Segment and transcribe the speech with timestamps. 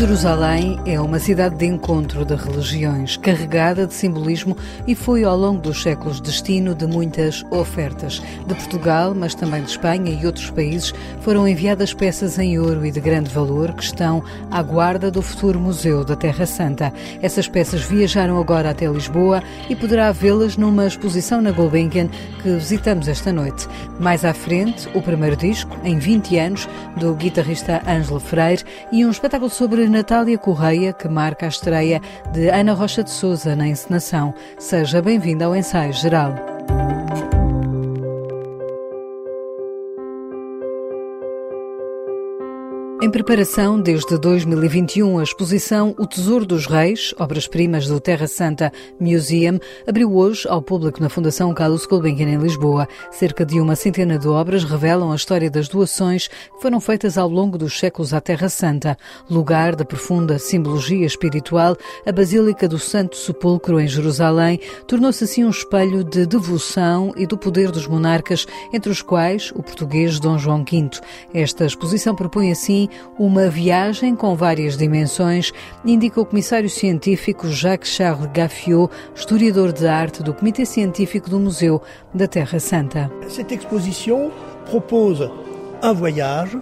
[0.00, 4.56] Jerusalém é uma cidade de encontro de religiões, carregada de simbolismo
[4.86, 8.22] e foi ao longo dos séculos destino de muitas ofertas.
[8.46, 12.90] De Portugal, mas também de Espanha e outros países, foram enviadas peças em ouro e
[12.90, 16.90] de grande valor que estão à guarda do futuro Museu da Terra Santa.
[17.20, 22.08] Essas peças viajaram agora até Lisboa e poderá vê-las numa exposição na Gulbenkian
[22.42, 23.68] que visitamos esta noite.
[23.98, 29.10] Mais à frente, o primeiro disco, em 20 anos, do guitarrista Ângelo Freire e um
[29.10, 32.00] espetáculo sobre Natália Correia, que marca a estreia
[32.32, 34.32] de Ana Rocha de Souza na encenação.
[34.58, 36.34] Seja bem-vinda ao ensaio geral.
[43.02, 49.58] Em preparação desde 2021, a exposição O Tesouro dos Reis, obras-primas do Terra Santa Museum,
[49.86, 52.86] abriu hoje ao público na Fundação Carlos Gulbenkian em Lisboa.
[53.10, 57.26] Cerca de uma centena de obras revelam a história das doações que foram feitas ao
[57.26, 58.98] longo dos séculos à Terra Santa.
[59.30, 65.50] Lugar de profunda simbologia espiritual, a Basílica do Santo Sepulcro em Jerusalém tornou-se assim um
[65.50, 70.62] espelho de devoção e do poder dos monarcas, entre os quais o português Dom João
[70.62, 70.90] V.
[71.32, 75.52] Esta exposição propõe assim uma viagem com várias dimensões,
[75.84, 81.82] indica o comissário científico Jacques Charles Gaffiot, historiador de arte do Comitê Científico do Museu
[82.14, 83.10] da Terra Santa.
[83.22, 84.30] Esta exposição
[84.70, 86.60] propôs um voyage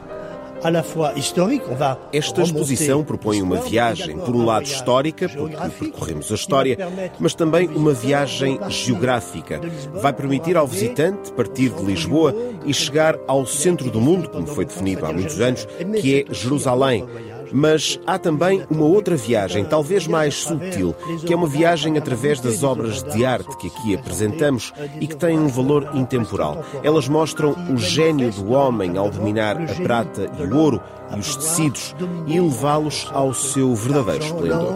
[2.12, 6.78] esta exposição propõe uma viagem, por um lado histórica, porque percorremos a história,
[7.18, 9.60] mas também uma viagem geográfica.
[9.94, 14.64] Vai permitir ao visitante partir de Lisboa e chegar ao centro do mundo, como foi
[14.64, 15.66] definido há muitos anos,
[16.00, 17.06] que é Jerusalém.
[17.52, 22.62] Mas há também uma outra viagem, talvez mais sutil, que é uma viagem através das
[22.62, 26.64] obras de arte que aqui apresentamos e que têm um valor intemporal.
[26.82, 30.80] Elas mostram o gênio do homem ao dominar a prata e o ouro
[31.14, 31.94] e os tecidos
[32.26, 34.74] e levá-los ao seu verdadeiro esplendor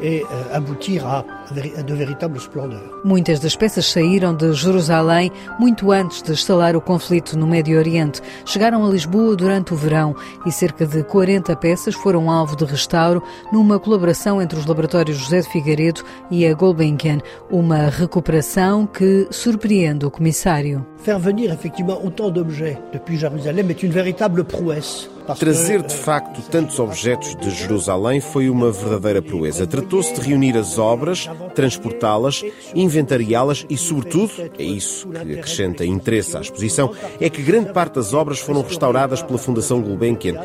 [0.00, 2.82] e euh, aboutir a, de véritable splendeur.
[3.04, 8.20] Muitas das peças saíram de Jerusalém muito antes de instalar o conflito no Médio Oriente.
[8.44, 10.14] Chegaram a Lisboa durante o verão
[10.46, 13.22] e cerca de 40 peças foram alvo de restauro
[13.52, 17.18] numa colaboração entre os laboratórios José de Figueiredo e a Gulbenkian,
[17.50, 20.86] uma recuperação que surpreende o comissário.
[20.98, 25.13] Faire venir effectivement autant d'objets depuis Jérusalem est une véritable prouesse.
[25.38, 29.66] Trazer de facto tantos objetos de Jerusalém foi uma verdadeira proeza.
[29.66, 36.40] Tratou-se de reunir as obras, transportá-las, inventariá-las e, sobretudo, é isso que acrescenta interesse à
[36.40, 40.42] exposição, é que grande parte das obras foram restauradas pela Fundação Gulbenkian.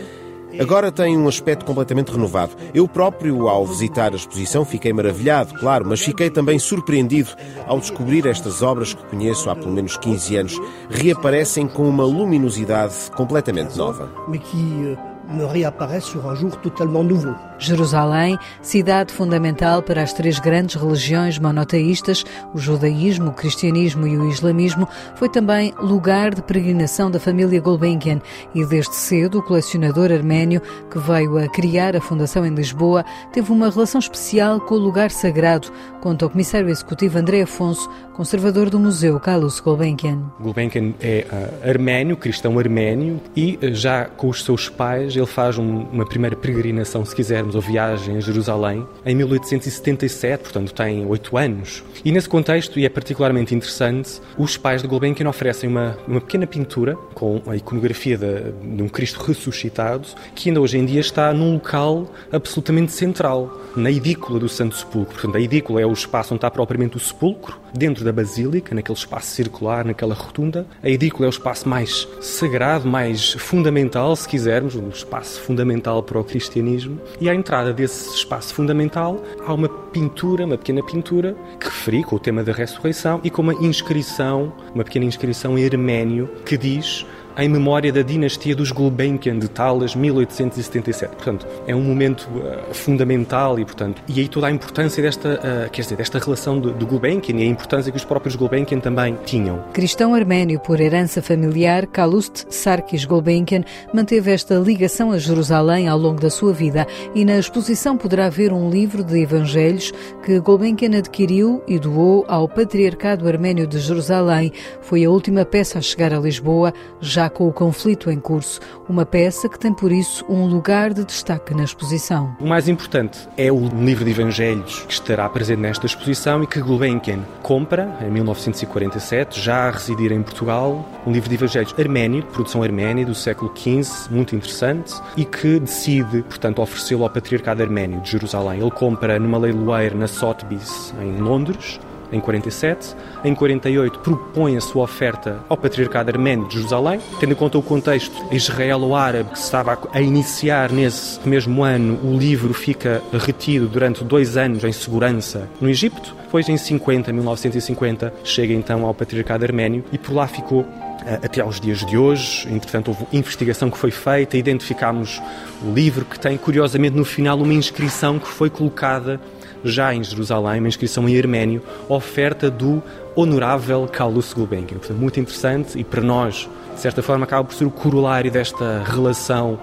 [0.60, 2.52] Agora tem um aspecto completamente renovado.
[2.74, 7.30] Eu próprio, ao visitar a exposição, fiquei maravilhado, claro, mas fiquei também surpreendido
[7.66, 12.94] ao descobrir estas obras que conheço há pelo menos 15 anos reaparecem com uma luminosidade
[13.16, 14.12] completamente nova.
[14.28, 14.98] Mas que
[15.30, 17.36] me réapparaissent sur un jour totalement nouveau.
[17.60, 22.24] Jerusalém, cidade fundamental para as três grandes religiões monoteístas,
[22.54, 28.22] o judaísmo, o cristianismo e o islamismo, foi também lugar de peregrinação da família Gulbenkian
[28.56, 33.04] e desde cedo o colecionador arménio que veio a criar a fundação em Lisboa
[33.34, 38.70] teve uma relação especial com o lugar sagrado, conta o comissário executivo André Afonso, conservador
[38.70, 40.20] do Museu Carlos Gulbenkian.
[40.40, 45.58] Gulbenkian é uh, arménio, cristão arménio e uh, já com os seus pais ele faz
[45.58, 51.38] um, uma primeira peregrinação, se quisermos, ou viagem a Jerusalém, em 1877, portanto tem oito
[51.38, 51.84] anos.
[52.04, 56.48] E nesse contexto, e é particularmente interessante, os pais de Gulbenkian oferecem uma, uma pequena
[56.48, 61.34] pintura com a iconografia de, de um Cristo ressuscitado, que ainda hoje em dia está
[61.34, 65.14] num local absolutamente central, na edícula do Santo Sepulcro.
[65.14, 68.98] Portanto, a edícula é o espaço onde está propriamente o sepulcro, dentro da basílica, naquele
[68.98, 70.66] espaço circular, naquela rotunda.
[70.82, 74.76] A edícula é o espaço mais sagrado, mais fundamental, se quisermos,
[75.10, 77.00] espaço fundamental para o cristianismo.
[77.20, 82.16] E à entrada desse espaço fundamental há uma pintura, uma pequena pintura, que referi com
[82.16, 87.08] o tema da ressurreição e com uma inscrição, uma pequena inscrição em arménio, que diz
[87.40, 91.16] em memória da dinastia dos Gulbenkian de Talas, 1877.
[91.16, 95.70] Portanto, é um momento uh, fundamental e, portanto, e aí toda a importância desta, uh,
[95.70, 99.18] quer dizer, desta relação de, de Gulbenkian e a importância que os próprios Gulbenkian também
[99.26, 99.64] tinham.
[99.72, 103.64] Cristão arménio por herança familiar, Kalust Sarkis Gulbenkian
[103.94, 108.52] manteve esta ligação a Jerusalém ao longo da sua vida e na exposição poderá ver
[108.52, 109.94] um livro de evangelhos
[110.26, 114.52] que Gulbenkian adquiriu e doou ao Patriarcado Arménio de Jerusalém.
[114.82, 119.06] Foi a última peça a chegar a Lisboa, já com o conflito em curso, uma
[119.06, 122.36] peça que tem por isso um lugar de destaque na exposição.
[122.40, 126.62] O mais importante é o livro de Evangelhos que estará presente nesta exposição e que
[126.62, 132.28] Gulbenkian compra em 1947, já a residir em Portugal, um livro de Evangelhos arménio, de
[132.28, 138.02] produção arménia do século XV, muito interessante, e que decide, portanto, oferecê-lo ao Patriarcado Arménio
[138.02, 138.62] de Jerusalém.
[138.62, 141.80] Ele compra numa leiloeira na Sotheby's, em Londres,
[142.12, 142.96] em 47.
[143.24, 147.62] Em 48 propõe a sua oferta ao Patriarcado Arménio de Jerusalém, tendo em conta o
[147.62, 154.04] contexto israelo-árabe que se estava a iniciar nesse mesmo ano, o livro fica retido durante
[154.04, 156.16] dois anos em segurança no Egito.
[156.24, 160.66] Depois, em 50, 1950, chega então ao Patriarcado Arménio e por lá ficou
[161.06, 162.48] eh, até aos dias de hoje.
[162.52, 165.22] Entretanto, houve investigação que foi feita, identificámos
[165.64, 169.20] o livro que tem, curiosamente, no final uma inscrição que foi colocada
[169.64, 172.82] já em Jerusalém, uma inscrição em arménio, oferta do
[173.16, 174.78] honorável Carlos Gulbenkian.
[174.78, 178.84] Portanto, muito interessante e para nós, de certa forma, acaba por ser o corolário desta
[178.86, 179.60] relação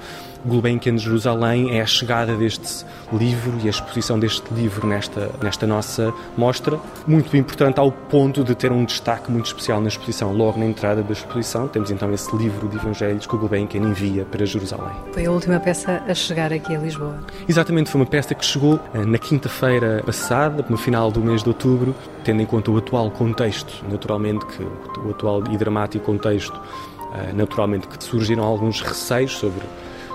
[0.47, 5.67] Gulbenkian de Jerusalém é a chegada deste livro e a exposição deste livro nesta, nesta
[5.67, 10.33] nossa mostra, muito importante ao ponto de ter um destaque muito especial na exposição.
[10.33, 14.25] Logo na entrada da exposição temos então esse livro de Evangelhos que o Gulbenkian envia
[14.25, 14.95] para Jerusalém.
[15.13, 17.19] Foi a última peça a chegar aqui a Lisboa?
[17.49, 21.49] Exatamente, foi uma peça que chegou eh, na quinta-feira passada, no final do mês de
[21.49, 26.61] outubro, tendo em conta o atual contexto, naturalmente que o atual e dramático contexto,
[27.15, 29.63] eh, naturalmente que surgiram alguns receios sobre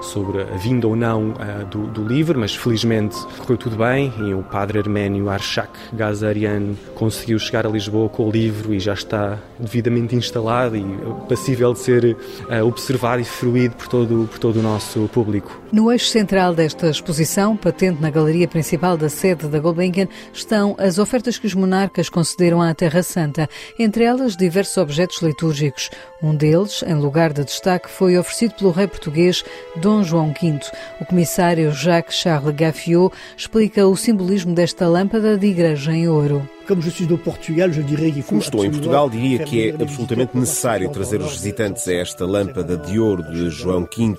[0.01, 4.33] sobre a vinda ou não uh, do, do, livro, mas felizmente correu tudo bem e
[4.33, 9.37] o padre arménio Arshak Gazarian conseguiu chegar a Lisboa com o livro e já está
[9.59, 10.83] devidamente instalado e
[11.29, 12.17] passível de ser
[12.49, 15.61] uh, observado e fruído por todo, por todo o nosso público.
[15.71, 20.97] No eixo central desta exposição, patente na galeria principal da sede da Gulbenkian, estão as
[20.97, 25.89] ofertas que os monarcas concederam à Terra Santa, entre elas diversos objetos litúrgicos.
[26.21, 29.43] Um deles, em lugar de destaque, foi oferecido pelo rei português
[29.75, 30.59] Dom João V.
[31.01, 36.47] O comissário Jacques Charles Gaffiot explica o simbolismo desta lâmpada de igreja em ouro.
[36.67, 42.77] Como estou em Portugal, diria que é absolutamente necessário trazer os visitantes a esta lâmpada
[42.77, 44.15] de ouro de João V.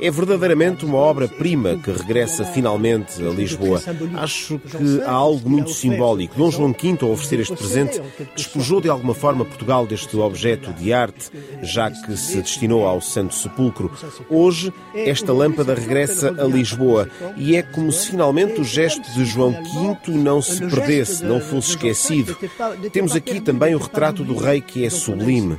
[0.00, 3.82] É verdadeiramente uma obra-prima que regressa finalmente a Lisboa.
[4.14, 6.36] Acho que há algo muito simbólico.
[6.36, 8.00] Dom João V, ao oferecer este presente,
[8.34, 11.30] despojou de alguma forma Portugal deste objeto de arte,
[11.62, 13.90] já que se destinou ao Santo Sepulcro.
[14.28, 19.52] Hoje, esta lâmpada regressa a Lisboa e é como se finalmente o gesto de João
[19.52, 22.36] V não se perdesse, não fosse esquecido.
[22.92, 25.58] Temos aqui também o retrato do rei que é sublime.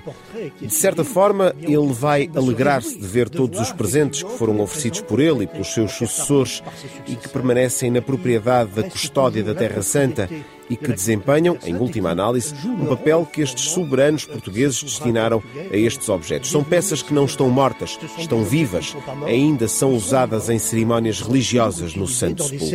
[0.59, 5.19] De certa forma, ele vai alegrar-se de ver todos os presentes que foram oferecidos por
[5.19, 6.61] ele e pelos seus sucessores
[7.07, 10.29] e que permanecem na propriedade da custódia da Terra Santa
[10.69, 15.41] e que desempenham, em última análise, um papel que estes soberanos portugueses destinaram
[15.71, 16.51] a estes objetos.
[16.51, 22.07] São peças que não estão mortas, estão vivas, ainda são usadas em cerimónias religiosas no
[22.07, 22.69] Santo Sepulcro.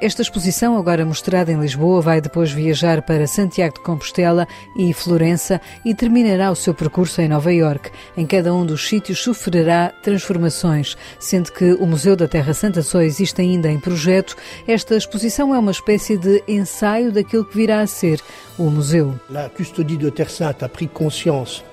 [0.00, 4.46] Esta exposição, agora mostrada em Lisboa, vai depois viajar para Santiago de Compostela
[4.76, 7.90] e Florença e terminará o seu percurso em Nova York.
[8.16, 13.00] Em cada um dos sítios sofrerá transformações, sendo que o Museu da Terra Santa só
[13.00, 14.36] existe ainda em projeto.
[14.68, 18.20] Esta exposição é uma espécie de ensaio daquilo que virá a ser
[18.58, 19.14] o museu.
[19.34, 21.64] A custódia da Terra Santa a pris consciência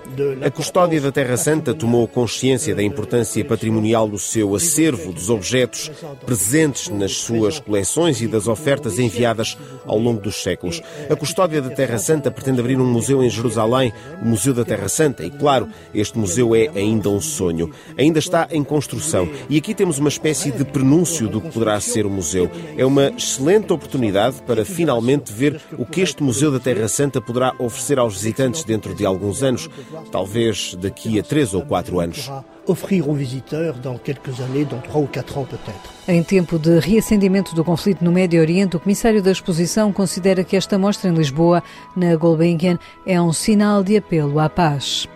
[0.46, 5.90] a custódia da Terra Santa tomou consciência da importância patrimonial do seu acervo, dos objetos
[6.26, 10.82] presentes nas suas coleções e das ofertas enviadas ao longo dos séculos.
[11.10, 14.88] A custódia da Terra Santa pretende abrir um museu em Jerusalém, o Museu da Terra
[14.90, 17.72] Santa, e claro, este museu é ainda um sonho.
[17.98, 22.06] Ainda está em construção e aqui temos uma espécie de prenúncio do que poderá ser
[22.06, 22.50] o museu.
[22.78, 27.54] É uma excelente oportunidade para finalmente ver o que este Museu da Terra Santa poderá
[27.60, 29.70] oferecer aos visitantes dentro de alguns anos
[30.12, 32.30] talvez daqui a três ou quatro anos.
[32.66, 35.94] Offrir aux visiteurs dans quelques années, dans trois ou quatre ans peut-être.
[36.06, 40.58] Em tempo de reacendimento do conflito no Médio Oriente, o comissário da exposição considera que
[40.58, 41.64] esta mostra em Lisboa,
[41.96, 45.08] na Gulbenkian, é um sinal de apelo à paz.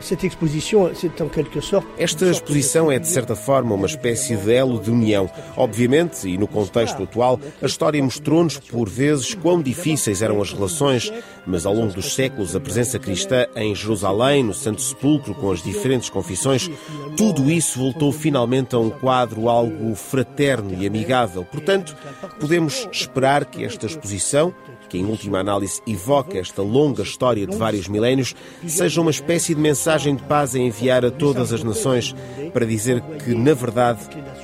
[1.98, 5.29] Esta exposição é, de certa forma, uma espécie de elo de união.
[5.58, 11.12] Obviamente, e no contexto atual, a história mostrou-nos, por vezes, quão difíceis eram as relações,
[11.46, 15.62] mas ao longo dos séculos, a presença cristã em Jerusalém, no Santo Sepulcro, com as
[15.62, 16.72] diferentes confissões,
[17.17, 21.43] tudo isso voltou finalmente a um quadro algo fraterno e amigável.
[21.43, 21.96] Portanto,
[22.39, 24.53] podemos esperar que esta exposição,
[24.89, 29.62] que em última análise evoca esta longa história de vários milénios, seja uma espécie de
[29.62, 32.15] mensagem de paz a enviar a todas as nações
[32.53, 34.00] para dizer que, na verdade,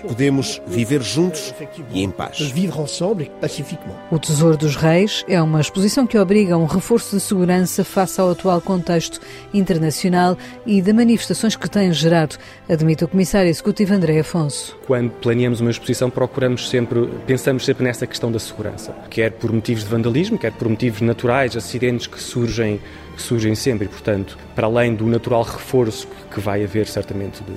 [0.08, 1.54] podemos viver juntos
[1.92, 2.40] e em paz.
[4.12, 8.20] O Tesouro dos Reis é uma exposição que obriga a um reforço de segurança face
[8.20, 9.20] ao atual contexto
[9.54, 12.36] internacional e de manifestações que tem gerado,
[12.70, 14.78] admite o Comissário Executivo André Afonso.
[14.86, 19.84] Quando planeamos uma exposição, procuramos sempre, pensamos sempre nessa questão da segurança, quer por motivos
[19.84, 22.80] de vandalismo, quer por motivos naturais, acidentes que surgem
[23.16, 23.86] que surgem sempre.
[23.86, 27.54] E, portanto, para além do natural reforço que vai haver certamente de,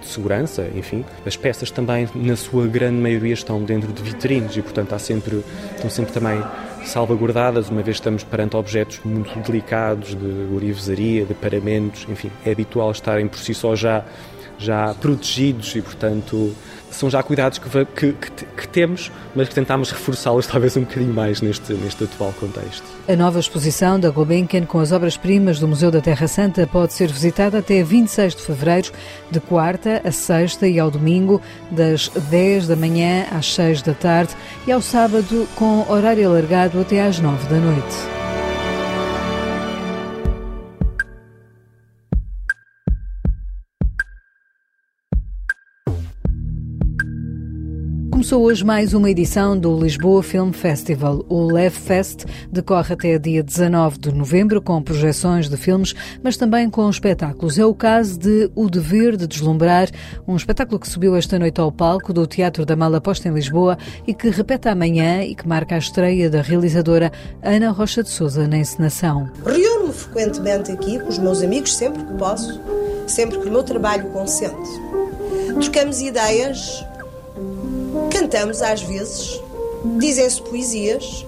[0.00, 4.56] de, segurança, enfim, as peças também, na sua grande maioria, estão dentro de vitrines.
[4.56, 5.42] E, portanto, há sempre,
[5.74, 6.42] estão sempre também
[6.84, 12.90] salvaguardadas, uma vez estamos perante objetos muito delicados de orivesaria, de paramentos, enfim, é habitual
[12.90, 14.04] estarem por si só já,
[14.58, 16.54] já protegidos e, portanto,
[16.94, 21.12] são já cuidados que, que, que, que temos, mas que tentamos reforçá-los talvez um bocadinho
[21.12, 22.84] mais neste, neste atual contexto.
[23.08, 27.10] A nova exposição da Gulbenkian com as obras-primas do Museu da Terra Santa pode ser
[27.10, 28.92] visitada até 26 de fevereiro,
[29.30, 34.34] de quarta a sexta e ao domingo, das 10 da manhã às 6 da tarde
[34.66, 38.23] e ao sábado com horário alargado até às 9 da noite.
[48.24, 51.22] Começou hoje mais uma edição do Lisboa Film Festival.
[51.28, 56.70] O Lev Fest decorre até dia 19 de novembro com projeções de filmes, mas também
[56.70, 57.58] com espetáculos.
[57.58, 59.90] É o caso de O Dever de Deslumbrar,
[60.26, 63.76] um espetáculo que subiu esta noite ao palco do Teatro da Malaposta em Lisboa
[64.06, 67.12] e que repete amanhã e que marca a estreia da realizadora
[67.42, 69.30] Ana Rocha de Souza na encenação.
[69.44, 72.58] Reúno-me frequentemente aqui com os meus amigos sempre que posso,
[73.06, 74.70] sempre que o meu trabalho consente.
[75.60, 76.86] Trocamos ideias
[78.24, 79.38] Cantamos às vezes,
[79.98, 81.26] dizem-se poesias,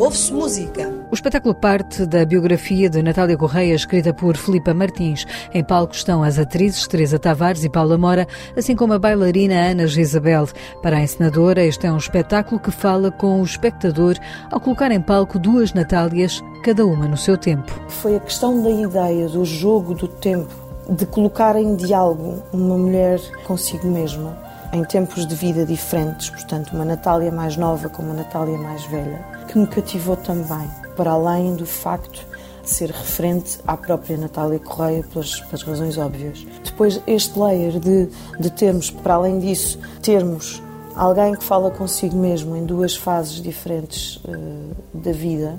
[0.00, 0.90] ouve-se música.
[1.10, 5.26] O espetáculo parte da biografia de Natália Correia, escrita por Filipa Martins.
[5.52, 9.86] Em palco estão as atrizes Teresa Tavares e Paula Mora, assim como a bailarina Ana
[9.86, 10.48] Gisabel.
[10.82, 14.16] Para a encenadora, este é um espetáculo que fala com o espectador
[14.50, 17.70] ao colocar em palco duas Natálias, cada uma no seu tempo.
[17.86, 20.54] Foi a questão da ideia, do jogo do tempo,
[20.88, 26.84] de colocar em diálogo uma mulher consigo mesma em tempos de vida diferentes, portanto, uma
[26.84, 31.66] Natália mais nova com uma Natália mais velha, que me cativou também, para além do
[31.66, 32.26] facto
[32.62, 36.46] de ser referente à própria Natália Correia, pelas, pelas razões óbvias.
[36.64, 38.08] Depois, este layer de,
[38.38, 40.62] de termos, para além disso, termos
[40.94, 45.58] alguém que fala consigo mesmo em duas fases diferentes uh, da vida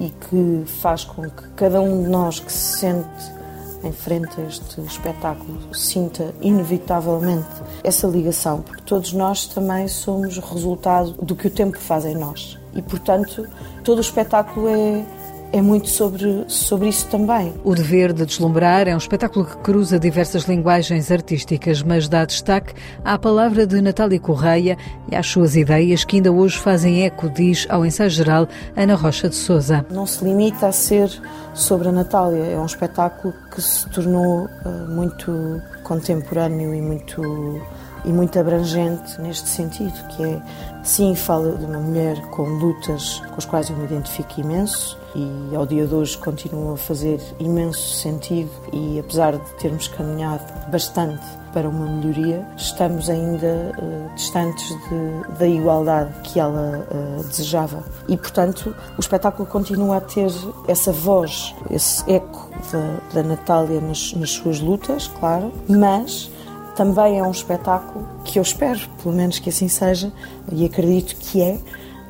[0.00, 3.37] e que faz com que cada um de nós que se sente
[3.82, 7.46] em frente a este espetáculo sinta inevitavelmente
[7.82, 12.58] essa ligação, porque todos nós também somos resultado do que o tempo faz em nós.
[12.74, 13.46] E, portanto,
[13.84, 15.04] todo o espetáculo é,
[15.52, 17.54] é muito sobre, sobre isso também.
[17.64, 22.74] O Dever de Deslumbrar é um espetáculo que cruza diversas linguagens artísticas, mas dá destaque
[23.04, 24.76] à palavra de Natália Correia
[25.10, 29.28] e às suas ideias que ainda hoje fazem eco, diz ao ensaio geral Ana Rocha
[29.28, 29.86] de Souza.
[29.90, 31.10] Não se limita a ser
[31.54, 37.60] sobre a Natália, é um espetáculo que se tornou uh, muito contemporâneo e muito
[38.04, 40.40] e muito abrangente neste sentido, que é,
[40.84, 45.54] sim, fala de uma mulher com lutas com as quais eu me identifico imenso e
[45.56, 51.24] ao dia de hoje continuam a fazer imenso sentido e apesar de termos caminhado bastante
[51.52, 57.82] para uma melhoria, estamos ainda uh, distantes de, da igualdade que ela uh, desejava.
[58.06, 60.30] E, portanto, o espetáculo continua a ter
[60.66, 66.30] essa voz, esse eco da, da Natália nas, nas suas lutas, claro, mas
[66.76, 70.12] também é um espetáculo que eu espero, pelo menos que assim seja,
[70.52, 71.58] e acredito que é,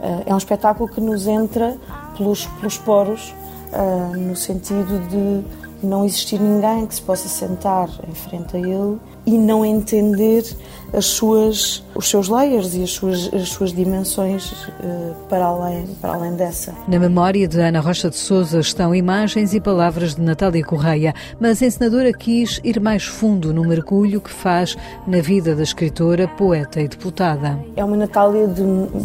[0.01, 1.79] eh, é um espetáculo que nos entra
[2.19, 3.35] pelos, pelos poros,
[3.73, 5.45] eh, no sentido de
[5.83, 10.45] não existir ninguém que se possa sentar em frente a ele e não entender
[10.93, 16.15] as suas, os seus layers e as suas, as suas dimensões uh, para, além, para
[16.15, 16.75] além dessa.
[16.89, 21.63] Na memória de Ana Rocha de Souza estão imagens e palavras de Natália Correia, mas
[21.63, 26.81] a encenadora quis ir mais fundo no mergulho que faz na vida da escritora, poeta
[26.81, 27.59] e deputada.
[27.77, 28.63] É uma Natália de,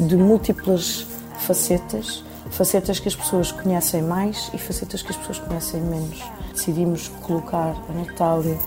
[0.07, 1.05] de múltiplas
[1.39, 2.23] facetas,
[2.53, 6.23] facetas que as pessoas conhecem mais e facetas que as pessoas conhecem menos.
[6.53, 8.57] Decidimos colocar a Natália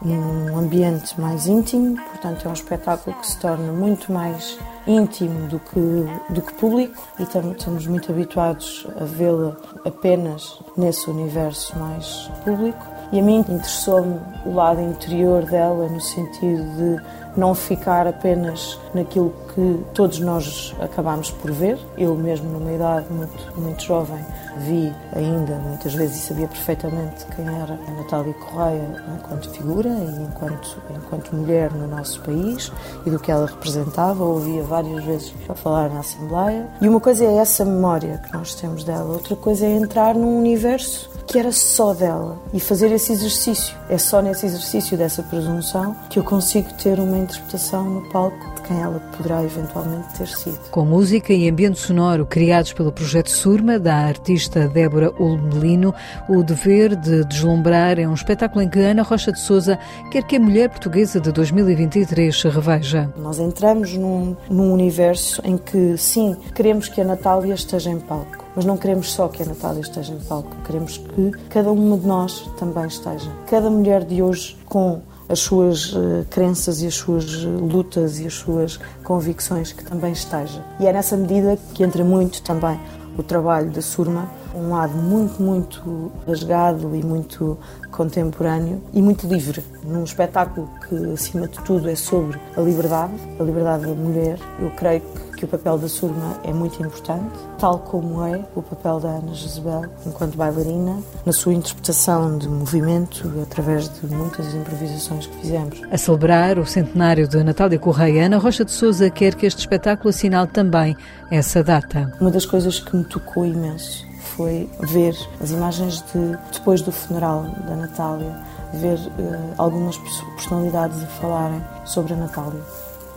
[0.00, 5.60] num ambiente mais íntimo, portanto é um espetáculo que se torna muito mais íntimo do
[5.60, 12.84] que, do que público e estamos muito habituados a vê-la apenas nesse universo mais público.
[13.12, 19.32] E a mim interessou-me o lado interior dela, no sentido de não ficar apenas naquilo
[19.54, 21.78] que todos nós acabámos por ver.
[21.96, 24.24] Eu mesmo numa idade muito, muito jovem
[24.58, 30.22] vi ainda muitas vezes e sabia perfeitamente quem era a Natália Correia enquanto figura e
[30.22, 32.70] enquanto, enquanto mulher no nosso país
[33.06, 34.24] e do que ela representava.
[34.24, 36.68] Ouvia várias vezes falar na Assembleia.
[36.80, 40.38] E uma coisa é essa memória que nós temos dela, outra coisa é entrar num
[40.38, 43.74] universo que era só dela e fazer esse exercício.
[43.88, 48.62] É só nesse exercício dessa presunção que eu consigo ter uma interpretação no palco de
[48.62, 50.58] quem ela poderá eventualmente ter sido.
[50.70, 55.94] Com música e ambiente sonoro criados pelo projeto Surma, da artista Débora Ulmelino,
[56.28, 59.78] o dever de deslumbrar é um espetáculo em que Ana Rocha de Souza
[60.10, 63.12] quer que a mulher portuguesa de 2023 se reveja.
[63.16, 68.42] Nós entramos num, num universo em que, sim, queremos que a Natália esteja em palco
[68.54, 72.06] mas não queremos só que a Natália esteja em palco, queremos que cada uma de
[72.06, 73.30] nós também esteja.
[73.48, 75.00] Cada mulher de hoje com
[75.32, 80.62] as suas uh, crenças e as suas lutas e as suas convicções que também esteja.
[80.78, 82.78] E é nessa medida que entra muito também
[83.16, 87.58] o trabalho da Surma, um lado muito, muito rasgado e muito
[87.90, 93.42] contemporâneo e muito livre, num espetáculo que, acima de tudo, é sobre a liberdade, a
[93.42, 94.38] liberdade da mulher.
[94.60, 98.62] Eu creio que que o papel da Surma é muito importante, tal como é o
[98.62, 105.26] papel da Ana Jezebel enquanto bailarina, na sua interpretação de movimento através de muitas improvisações
[105.26, 105.82] que fizemos.
[105.90, 110.10] A celebrar o centenário de Natália Correia, Ana Rocha de Souza quer que este espetáculo
[110.10, 110.96] assinale também
[111.28, 112.12] essa data.
[112.20, 114.06] Uma das coisas que me tocou imenso
[114.36, 118.32] foi ver as imagens de depois do funeral da Natália,
[118.74, 119.98] ver uh, algumas
[120.36, 122.60] personalidades a falarem sobre a Natália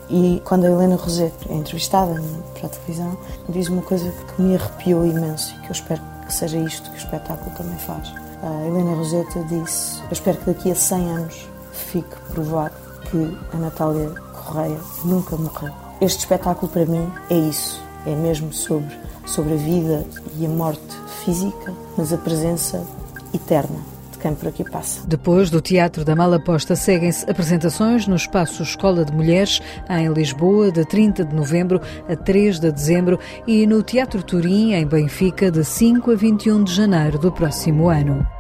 [0.10, 2.22] e quando a Helena Rosete é entrevistada
[2.54, 3.18] para a televisão,
[3.50, 6.96] diz uma coisa que me arrepiou imenso e que eu espero que seja isto que
[6.96, 8.14] o espetáculo também faz.
[8.44, 12.76] A Helena Roseta disse: Eu espero que daqui a 100 anos fique provado
[13.10, 15.74] que a Natália Correia nunca morreu.
[16.02, 17.84] Este espetáculo para mim é isso.
[18.06, 18.96] É mesmo sobre,
[19.26, 20.06] sobre a vida
[20.38, 22.86] e a morte física, mas a presença
[23.34, 23.95] eterna
[24.34, 25.06] por aqui passa.
[25.08, 30.86] Depois do Teatro da Malaposta, seguem-se apresentações no Espaço Escola de Mulheres, em Lisboa, de
[30.86, 36.12] 30 de novembro a 3 de dezembro, e no Teatro Turim, em Benfica, de 5
[36.12, 38.35] a 21 de janeiro do próximo ano.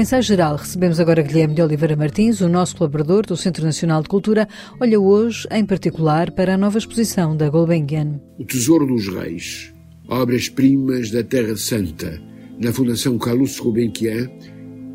[0.00, 4.08] Ensaio geral, recebemos agora Guilherme de Oliveira Martins, o nosso colaborador do Centro Nacional de
[4.08, 4.48] Cultura,
[4.80, 8.18] olha hoje, em particular, para a nova exposição da Gulbenkian.
[8.38, 9.74] O Tesouro dos Reis,
[10.08, 12.18] obras-primas da Terra Santa,
[12.58, 14.30] na Fundação Carlos Gulbenkian,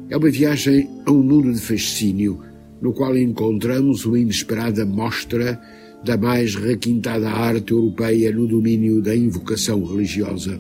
[0.10, 2.42] é uma viagem a um mundo de fascínio,
[2.82, 5.62] no qual encontramos uma inesperada mostra
[6.04, 10.60] da mais requintada arte europeia no domínio da invocação religiosa.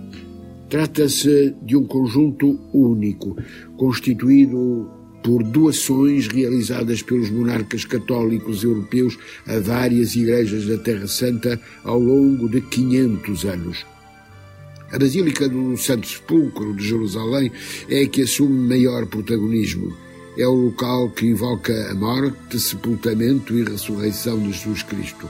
[0.69, 3.37] Trata-se de um conjunto único,
[3.77, 4.89] constituído
[5.23, 12.47] por doações realizadas pelos monarcas católicos europeus a várias igrejas da Terra Santa ao longo
[12.49, 13.85] de 500 anos.
[14.91, 17.51] A Basílica do Santo Sepulcro de Jerusalém
[17.89, 19.95] é a que assume maior protagonismo.
[20.37, 25.29] É o local que invoca a morte, sepultamento e ressurreição de Jesus Cristo.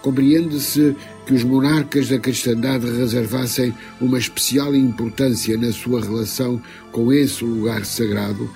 [0.00, 6.62] Compreende-se que os monarcas da cristandade reservassem uma especial importância na sua relação
[6.92, 8.48] com esse lugar sagrado,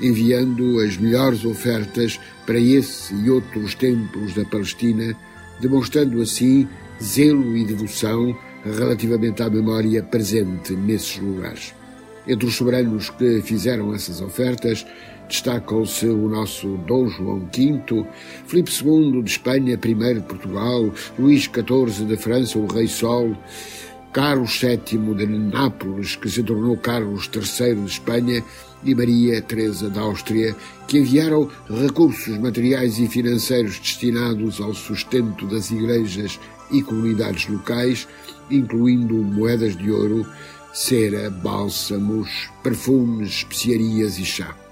[0.00, 5.16] enviando as melhores ofertas para esse e outros templos da Palestina,
[5.60, 6.68] demonstrando assim
[7.00, 11.72] zelo e devoção relativamente à memória presente nesses lugares.
[12.26, 14.84] Entre os soberanos que fizeram essas ofertas
[15.28, 18.06] Destacam-se o nosso Dom João V,
[18.46, 23.36] Filipe II de Espanha, I de Portugal, Luís XIV de França, o Rei Sol,
[24.12, 28.44] Carlos VII de Nápoles, que se tornou Carlos III de Espanha,
[28.84, 30.54] e Maria Teresa da Áustria,
[30.86, 36.38] que enviaram recursos materiais e financeiros destinados ao sustento das igrejas
[36.70, 38.06] e comunidades locais,
[38.50, 40.26] incluindo moedas de ouro,
[40.72, 44.65] cera, bálsamos, perfumes, especiarias e chá.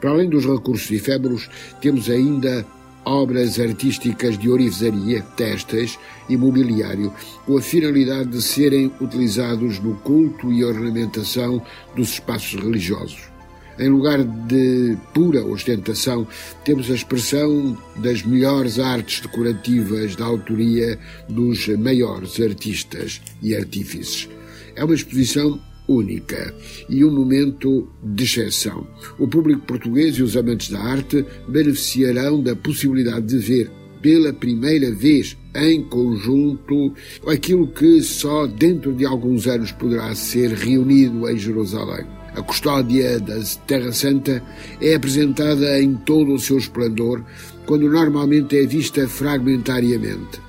[0.00, 1.48] Para além dos recursos efêmeros,
[1.80, 2.66] temos ainda
[3.04, 7.12] obras artísticas de orivesaria, testas e mobiliário,
[7.46, 11.62] com a finalidade de serem utilizados no culto e ornamentação
[11.94, 13.30] dos espaços religiosos.
[13.78, 16.26] Em lugar de pura ostentação,
[16.64, 24.28] temos a expressão das melhores artes decorativas da autoria dos maiores artistas e artífices.
[24.76, 26.54] É uma exposição única
[26.88, 28.86] e um momento de exceção.
[29.18, 34.90] O público português e os amantes da arte beneficiarão da possibilidade de ver pela primeira
[34.92, 36.94] vez em conjunto
[37.26, 42.06] aquilo que só dentro de alguns anos poderá ser reunido em Jerusalém.
[42.34, 44.42] A custódia da Terra Santa
[44.80, 47.24] é apresentada em todo o seu esplendor,
[47.66, 50.40] quando normalmente é vista fragmentariamente.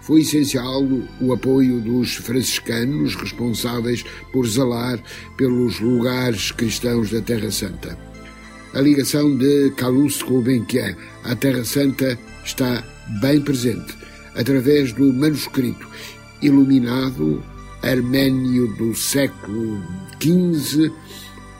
[0.00, 0.82] Foi essencial
[1.20, 5.02] o apoio dos franciscanos responsáveis por zelar
[5.36, 7.98] pelos lugares cristãos da Terra Santa.
[8.72, 12.84] A ligação de Calus Gulbenkian à Terra Santa está
[13.20, 13.94] bem presente,
[14.34, 15.88] através do manuscrito
[16.40, 17.42] iluminado
[17.82, 19.82] armênio do século
[20.22, 20.92] XV,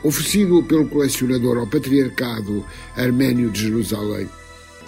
[0.03, 2.65] oferecido pelo colecionador ao Patriarcado
[2.97, 4.29] Armênio de Jerusalém,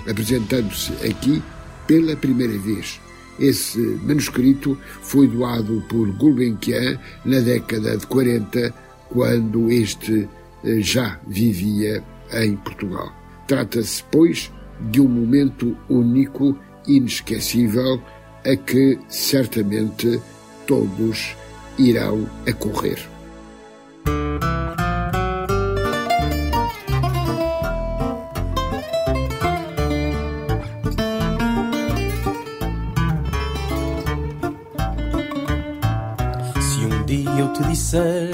[0.09, 1.43] apresentando-se aqui
[1.87, 3.02] pela primeira vez.
[3.43, 8.73] Esse manuscrito foi doado por Gulbenkian na década de 40,
[9.09, 10.29] quando este
[10.63, 13.13] eh, já vivia em Portugal.
[13.49, 14.53] Trata-se, pois,
[14.93, 18.01] de um momento único, inesquecível,
[18.47, 20.21] a que certamente
[20.65, 21.35] todos
[21.77, 23.12] irão acorrer.
[37.53, 38.31] Te disser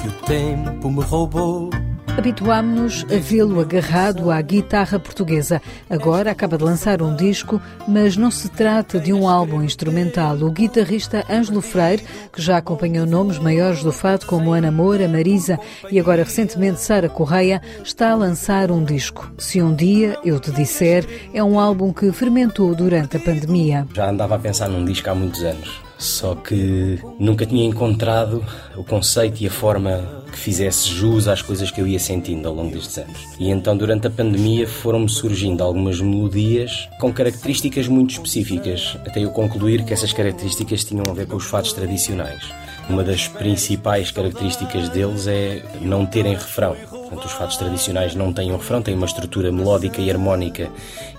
[0.00, 1.70] que o tempo me roubou
[2.16, 5.60] Habituámos-nos a vê-lo agarrado à guitarra portuguesa.
[5.90, 10.36] Agora acaba de lançar um disco, mas não se trata de um álbum instrumental.
[10.36, 15.58] O guitarrista Ângelo Freire, que já acompanhou nomes maiores do fado como Ana Moura, Marisa
[15.90, 19.32] e agora recentemente Sara Correia, está a lançar um disco.
[19.36, 23.88] Se um dia eu te disser, é um álbum que fermentou durante a pandemia.
[23.92, 28.44] Já andava a pensar num disco há muitos anos só que nunca tinha encontrado
[28.76, 32.54] o conceito e a forma que fizesse jus às coisas que eu ia sentindo ao
[32.54, 33.18] longo destes anos.
[33.38, 39.30] E então, durante a pandemia, foram-me surgindo algumas melodias com características muito específicas, até eu
[39.30, 42.42] concluir que essas características tinham a ver com os fados tradicionais.
[42.88, 46.76] Uma das principais características deles é não terem refrão.
[46.90, 50.70] Portanto, os fados tradicionais não têm um refrão, têm uma estrutura melódica e harmónica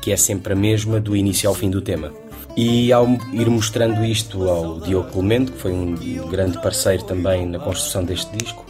[0.02, 2.12] que é sempre a mesma do início ao fim do tema.
[2.58, 5.96] E ao ir mostrando isto ao Diogo Clemente, que foi um
[6.30, 8.66] grande parceiro também na construção deste disco,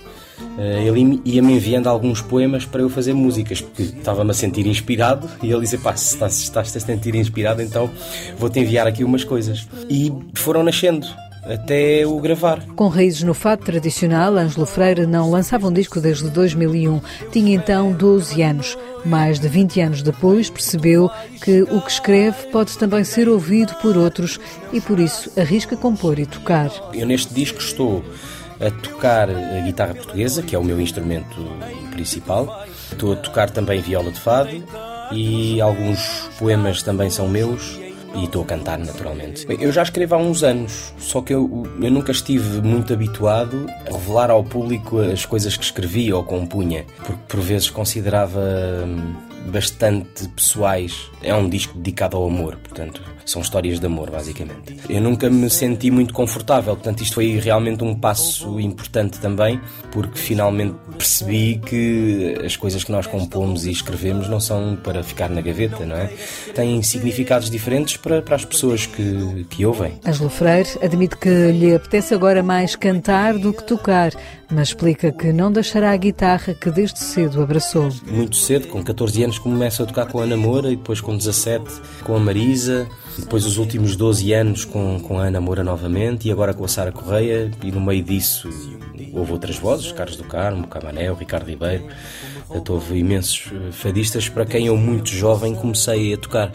[0.58, 5.30] eh, ele ia-me enviando alguns poemas para eu fazer músicas, porque estava-me a sentir inspirado
[5.43, 7.89] e ele dizia: Pá, se estás, se estás a sentir inspirado, então
[8.38, 9.67] vou-te enviar aqui umas coisas.
[9.89, 11.08] E foram nascendo
[11.46, 12.66] até o gravar.
[12.76, 17.00] Com raízes no fado tradicional, Ângelo Freire não lançava um disco desde 2001.
[17.32, 18.78] Tinha então 12 anos.
[19.06, 21.10] Mais de 20 anos depois, percebeu
[21.44, 24.40] que o que escreve pode também ser ouvido por outros
[24.74, 26.72] e por isso arrisca compor e tocar.
[26.94, 28.04] Eu neste disco estou
[28.60, 31.36] a tocar a guitarra portuguesa, que é o meu instrumento
[31.92, 32.66] principal.
[32.92, 34.64] Estou a tocar também viola de fado
[35.12, 37.80] e alguns poemas também são meus
[38.15, 39.45] e estou a cantar naturalmente.
[39.60, 43.93] Eu já escrevo há uns anos, só que eu, eu nunca estive muito habituado a
[43.93, 48.41] revelar ao público as coisas que escrevia ou compunha, porque por vezes considerava
[48.86, 49.15] hum,
[49.47, 51.10] bastante pessoais.
[51.21, 54.78] É um disco dedicado ao amor, portanto, são histórias de amor, basicamente.
[54.88, 59.60] Eu nunca me senti muito confortável, portanto, isto foi realmente um passo importante também,
[59.92, 65.30] porque finalmente percebi que as coisas que nós compomos e escrevemos não são para ficar
[65.30, 66.10] na gaveta, não é?
[66.54, 70.00] Têm significados diferentes para, para as pessoas que, que ouvem.
[70.06, 74.12] Ângelo Freire admite que lhe apetece agora mais cantar do que tocar,
[74.52, 77.90] mas explica que não deixará a guitarra que desde cedo abraçou.
[78.06, 81.18] Muito cedo, com 14 anos, começo a tocar com a Ana Moura e depois com
[81.18, 81.66] 17
[82.04, 86.32] com a Marisa, depois os últimos 12 anos com, com a Ana Moura novamente e
[86.32, 87.49] agora com a Sara Correia.
[87.63, 88.49] E no meio disso
[89.13, 91.86] houve outras vozes, Carlos do Carmo, Camané, o Ricardo Ribeiro,
[92.49, 96.51] houve imensos fadistas para quem eu muito jovem comecei a tocar.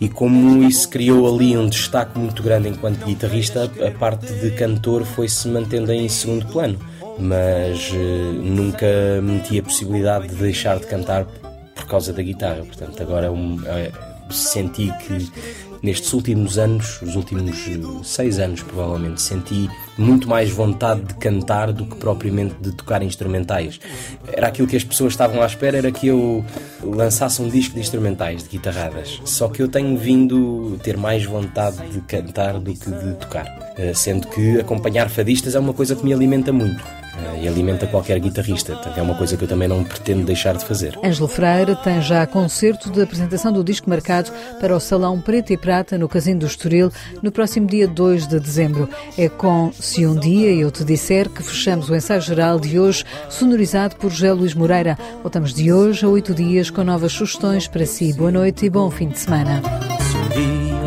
[0.00, 5.04] E como isso criou ali um destaque muito grande enquanto guitarrista, a parte de cantor
[5.04, 6.78] foi-se mantendo em segundo plano.
[7.18, 8.86] Mas uh, nunca
[9.22, 11.24] meti a possibilidade de deixar de cantar
[11.74, 12.64] por causa da guitarra.
[12.64, 13.92] Portanto, agora um, é,
[14.30, 15.30] senti que
[15.82, 19.68] nestes últimos anos, os últimos eh, seis anos provavelmente, senti
[19.98, 23.80] muito mais vontade de cantar do que propriamente de tocar instrumentais.
[24.32, 26.44] Era aquilo que as pessoas estavam à espera, era que eu
[26.82, 29.20] lançasse um disco de instrumentais, de guitarradas.
[29.24, 33.74] Só que eu tenho vindo ter mais vontade de cantar do que de tocar.
[33.76, 37.01] Eh, sendo que acompanhar fadistas é uma coisa que me alimenta muito.
[37.16, 38.72] Eh, e alimenta qualquer guitarrista.
[38.72, 40.98] Portanto, é uma coisa que eu também não pretendo deixar de fazer.
[41.04, 45.56] Ângelo Freire tem já concerto de apresentação do disco marcado para o Salão Preto e
[45.56, 46.90] Prata no Casino do Estoril
[47.22, 48.88] no próximo dia 2 de dezembro.
[49.18, 53.04] É com Se um Dia Eu Te Disser que fechamos o ensaio geral de hoje,
[53.28, 54.98] sonorizado por José Luís Moreira.
[55.22, 58.12] Voltamos de hoje a oito dias com novas sugestões para si.
[58.12, 59.60] Boa noite e bom fim de semana.
[60.34, 60.82] dia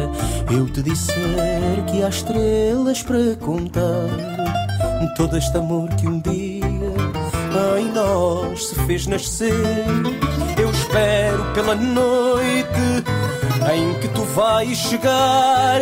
[0.58, 4.08] eu te disser que há estrelas para contar,
[5.16, 6.66] todo este amor que um dia
[7.80, 9.54] em nós se fez nascer.
[10.58, 13.04] Eu espero pela noite
[13.74, 15.80] em que tu vais chegar,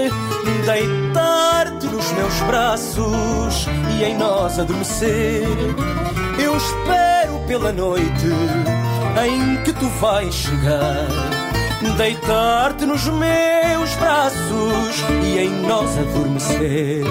[0.65, 5.47] deitar-te nos meus braços e em nós adormecer.
[6.39, 8.27] Eu espero pela noite
[9.25, 11.07] em que tu vais chegar,
[11.97, 17.03] deitar-te nos meus braços e em nós adormecer.